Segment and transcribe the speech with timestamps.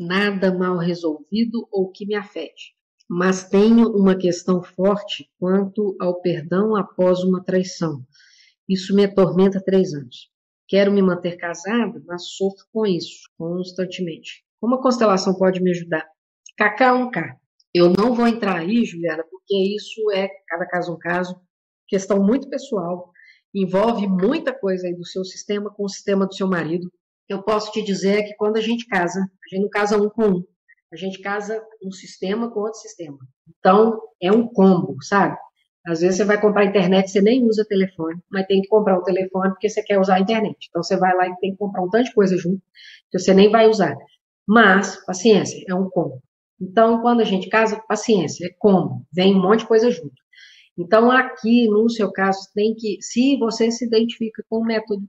[0.00, 2.74] nada mal resolvido ou que me afete,
[3.08, 8.02] mas tenho uma questão forte quanto ao perdão após uma traição.
[8.68, 10.30] Isso me atormenta há três anos.
[10.66, 14.44] Quero me manter casada, mas sofro com isso constantemente.
[14.60, 16.06] Como a constelação pode me ajudar?
[16.58, 17.36] KK1K.
[17.74, 21.40] Eu não vou entrar aí, Juliana, porque isso é, cada caso um caso,
[21.88, 23.10] questão muito pessoal,
[23.54, 26.90] envolve muita coisa aí do seu sistema com o sistema do seu marido.
[27.30, 30.26] Eu posso te dizer que quando a gente casa, a gente não casa um com
[30.26, 30.44] um,
[30.92, 33.16] a gente casa um sistema com outro sistema.
[33.48, 35.38] Então, é um combo, sabe?
[35.86, 39.04] Às vezes você vai comprar internet, você nem usa telefone, mas tem que comprar o
[39.04, 40.66] telefone porque você quer usar a internet.
[40.68, 42.60] Então você vai lá e tem que comprar um tanto de coisa junto
[43.08, 43.96] que você nem vai usar.
[44.46, 46.20] Mas, paciência, é um combo.
[46.60, 49.06] Então, quando a gente casa, paciência, é como?
[49.12, 50.20] Vem um monte de coisa junto.
[50.76, 55.02] Então, aqui, no seu caso, tem que, se você se identifica com o método,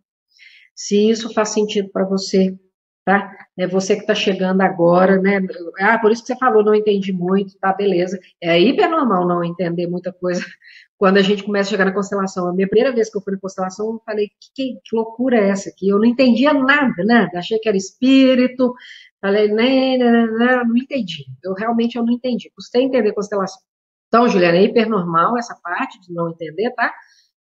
[0.81, 2.58] se isso faz sentido para você,
[3.05, 3.31] tá?
[3.58, 5.39] É você que está chegando agora, né?
[5.80, 8.19] Ah, por isso que você falou, não entendi muito, tá, beleza.
[8.42, 10.42] É hiper normal não entender muita coisa
[10.97, 12.47] quando a gente começa a chegar na constelação.
[12.47, 15.50] A minha primeira vez que eu fui na constelação, eu falei, que, que loucura é
[15.50, 15.88] essa aqui?
[15.88, 17.38] Eu não entendia nada, nada.
[17.38, 18.73] Achei que era espírito,
[19.22, 21.25] falei, né, né, né, né não entendi.
[21.44, 22.52] Eu realmente eu não entendi.
[22.55, 23.61] Custei entender constelação.
[24.08, 26.92] Então, Juliana, é hiper normal essa parte de não entender, tá?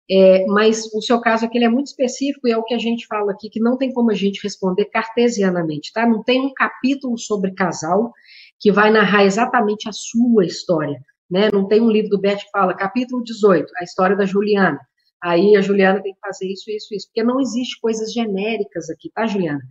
[0.10, 3.08] É, mas o seu caso aqui é muito específico e é o que a gente
[3.08, 6.06] fala aqui, que não tem como a gente responder cartesianamente, tá?
[6.08, 8.14] Não tem um capítulo sobre casal
[8.60, 11.50] que vai narrar exatamente a sua história, né?
[11.52, 14.80] Não tem um livro do Bert que fala capítulo 18, a história da Juliana.
[15.24, 19.10] Aí a Juliana tem que fazer isso, isso, isso, porque não existe coisas genéricas aqui,
[19.12, 19.62] tá, Juliana?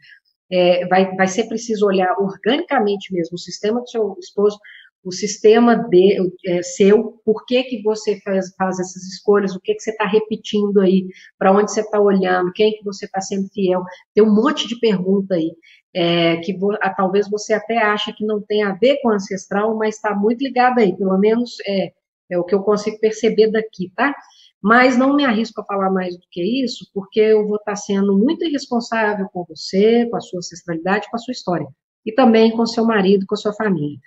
[0.50, 4.58] É, vai, vai ser preciso olhar organicamente mesmo o sistema do seu esposo,
[5.04, 6.16] o sistema de,
[6.46, 10.06] é, seu, por que, que você faz, faz essas escolhas, o que, que você está
[10.06, 11.06] repetindo aí,
[11.38, 13.82] para onde você está olhando, quem que você está sendo fiel.
[14.14, 15.52] Tem um monte de pergunta aí,
[15.94, 19.76] é, que vo, a, talvez você até acha que não tem a ver com ancestral,
[19.76, 21.92] mas está muito ligada aí, pelo menos é,
[22.30, 24.14] é o que eu consigo perceber daqui, tá?
[24.62, 27.76] Mas não me arrisco a falar mais do que isso, porque eu vou estar tá
[27.76, 31.66] sendo muito irresponsável com você, com a sua ancestralidade, com a sua história.
[32.06, 33.98] E também com seu marido, com a sua família.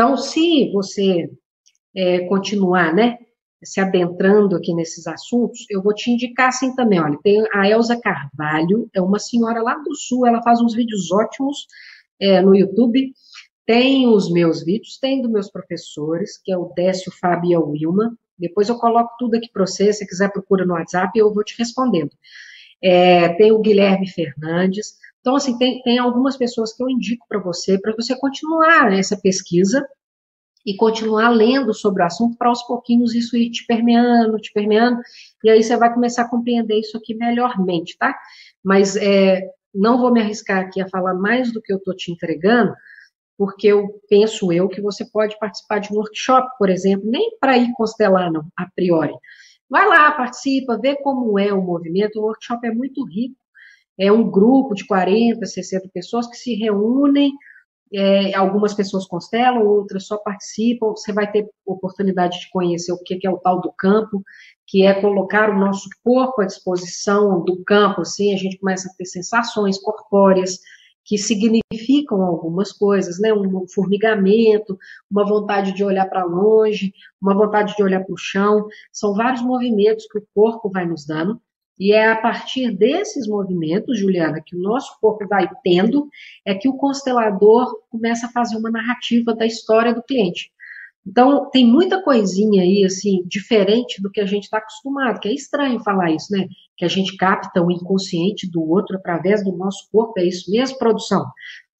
[0.00, 1.30] Então, se você
[1.94, 3.18] é, continuar, né,
[3.62, 8.00] se adentrando aqui nesses assuntos, eu vou te indicar assim também, olha, tem a Elza
[8.00, 11.66] Carvalho, é uma senhora lá do Sul, ela faz uns vídeos ótimos
[12.18, 13.12] é, no YouTube,
[13.66, 17.60] tem os meus vídeos, tem dos meus professores, que é o Décio, Fábio e a
[17.60, 21.44] Wilma, depois eu coloco tudo aqui para você, se quiser procura no WhatsApp, eu vou
[21.44, 22.12] te respondendo.
[22.82, 27.38] É, tem o Guilherme Fernandes, então, assim, tem, tem algumas pessoas que eu indico para
[27.38, 29.86] você, para você continuar essa pesquisa
[30.64, 35.00] e continuar lendo sobre o assunto, para aos pouquinhos isso ir te permeando, te permeando,
[35.42, 38.14] e aí você vai começar a compreender isso aqui melhormente, tá?
[38.62, 42.12] Mas é, não vou me arriscar aqui a falar mais do que eu estou te
[42.12, 42.74] entregando,
[43.38, 47.56] porque eu penso eu que você pode participar de um workshop, por exemplo, nem para
[47.56, 49.14] ir constelar, não, a priori.
[49.68, 53.36] Vai lá, participa, vê como é o movimento, o workshop é muito rico,
[54.00, 57.32] é um grupo de 40, 60 pessoas que se reúnem,
[57.92, 63.26] é, algumas pessoas constelam, outras só participam, você vai ter oportunidade de conhecer o que
[63.26, 64.22] é o tal do campo,
[64.66, 68.94] que é colocar o nosso corpo à disposição do campo, assim, a gente começa a
[68.96, 70.58] ter sensações corpóreas,
[71.04, 73.34] que significam algumas coisas, né?
[73.34, 74.78] Um formigamento,
[75.10, 78.66] uma vontade de olhar para longe, uma vontade de olhar para o chão.
[78.92, 81.40] São vários movimentos que o corpo vai nos dando
[81.80, 86.10] e é a partir desses movimentos, Juliana, que o nosso corpo vai tendo,
[86.44, 90.52] é que o constelador começa a fazer uma narrativa da história do cliente.
[91.06, 95.32] Então, tem muita coisinha aí, assim, diferente do que a gente está acostumado, que é
[95.32, 96.46] estranho falar isso, né?
[96.76, 100.76] Que a gente capta o inconsciente do outro através do nosso corpo, é isso mesmo,
[100.76, 101.24] produção?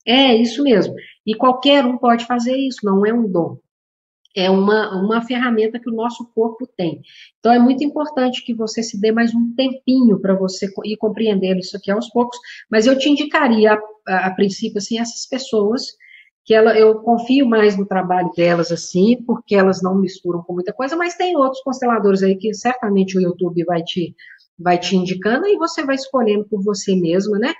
[0.06, 0.94] É isso mesmo.
[1.26, 3.58] E qualquer um pode fazer isso, não é um dom
[4.34, 7.02] é uma, uma ferramenta que o nosso corpo tem.
[7.38, 11.58] Então, é muito importante que você se dê mais um tempinho para você ir compreendendo
[11.58, 12.38] isso aqui aos poucos,
[12.70, 15.82] mas eu te indicaria, a, a, princípio, assim, essas pessoas
[16.44, 20.72] que ela, eu confio mais no trabalho delas, assim, porque elas não misturam com muita
[20.72, 24.14] coisa, mas tem outros consteladores aí que certamente o YouTube vai te,
[24.58, 27.52] vai te indicando e você vai escolhendo por você mesma, né?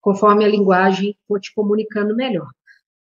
[0.00, 2.48] Conforme a linguagem for te comunicando melhor,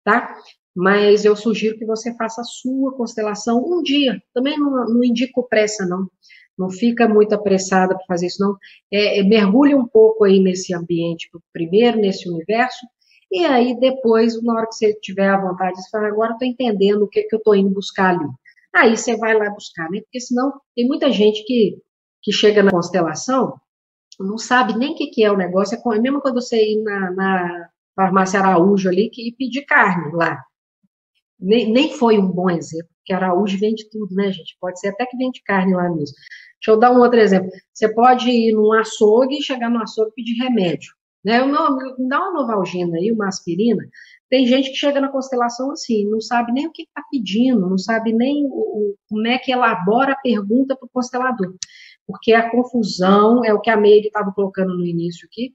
[0.03, 0.35] tá?
[0.75, 4.21] Mas eu sugiro que você faça a sua constelação um dia.
[4.33, 6.09] Também não, não indico pressa, não.
[6.57, 8.57] Não fica muito apressada para fazer isso, não.
[8.91, 12.85] É, é, mergulhe um pouco aí nesse ambiente, primeiro nesse universo,
[13.31, 17.03] e aí depois, na hora que você tiver a vontade, você fala, agora estou entendendo
[17.03, 18.27] o que, que eu estou indo buscar ali.
[18.73, 20.01] Aí você vai lá buscar, né?
[20.01, 21.77] Porque senão tem muita gente que,
[22.21, 23.55] que chega na constelação,
[24.19, 26.83] não sabe nem o que, que é o negócio, é, é mesmo quando você ir
[26.83, 30.41] na, na farmácia Araújo ali que pedir carne lá.
[31.39, 34.57] Nem, nem foi um bom exemplo, porque Araújo vende tudo, né, gente?
[34.59, 36.15] Pode ser até que vende carne lá mesmo.
[36.65, 37.49] Deixa eu dar um outro exemplo.
[37.73, 40.91] Você pode ir num açougue, chegar no açougue e pedir remédio.
[41.23, 41.43] Né?
[41.43, 43.83] Me dá uma novalgina aí, uma aspirina.
[44.29, 47.77] Tem gente que chega na constelação assim, não sabe nem o que está pedindo, não
[47.77, 51.53] sabe nem o, como é que elabora a pergunta para o constelador.
[52.07, 55.51] Porque a confusão, é o que a Meire estava colocando no início aqui,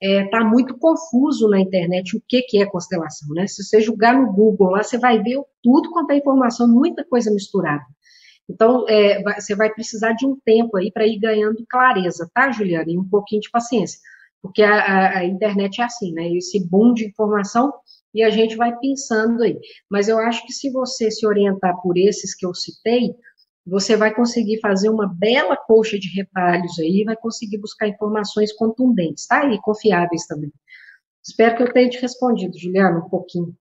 [0.00, 3.46] está é, tá muito confuso na internet o que, que é constelação, né?
[3.46, 7.30] Se você jogar no Google lá, você vai ver tudo quanto é informação, muita coisa
[7.30, 7.84] misturada.
[8.48, 12.90] Então, é, você vai precisar de um tempo aí para ir ganhando clareza, tá, Juliana?
[12.90, 14.00] E um pouquinho de paciência.
[14.42, 16.28] Porque a, a, a, internet é assim, né?
[16.32, 17.72] Esse boom de informação
[18.12, 19.56] e a gente vai pensando aí.
[19.88, 23.14] Mas eu acho que se você se orientar por esses que eu citei,
[23.70, 29.26] você vai conseguir fazer uma bela coxa de retalhos aí, vai conseguir buscar informações contundentes,
[29.28, 29.46] tá?
[29.46, 30.52] E confiáveis também.
[31.22, 33.54] Espero que eu tenha te respondido, Juliana, um pouquinho.